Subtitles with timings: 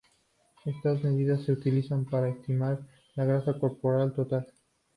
[0.65, 2.79] Estas medidas se utilizan para estimar
[3.13, 4.47] la grasa corporal total.